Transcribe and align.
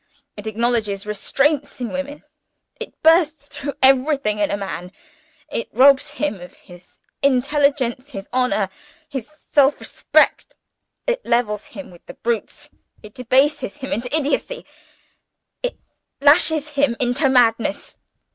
It 0.35 0.47
acknowledges 0.47 1.05
restraints 1.05 1.79
in 1.79 1.89
a 1.91 1.93
woman 1.93 2.23
it 2.79 2.99
bursts 3.03 3.47
through 3.47 3.75
everything 3.83 4.39
in 4.39 4.49
a 4.49 4.57
man. 4.57 4.91
It 5.47 5.69
robs 5.73 6.09
him 6.13 6.39
of 6.41 6.55
his 6.55 7.01
intelligence, 7.21 8.09
his 8.09 8.27
honor, 8.33 8.69
his 9.07 9.29
self 9.29 9.79
respect 9.79 10.55
it 11.05 11.23
levels 11.23 11.65
him 11.67 11.91
with 11.91 12.03
the 12.07 12.15
brutes 12.15 12.71
it 13.03 13.13
debases 13.13 13.77
him 13.77 13.93
into 13.93 14.09
idiocy 14.11 14.65
it 15.61 15.77
lashes 16.19 16.69
him 16.69 16.95
into 16.99 17.29
madness. 17.29 17.99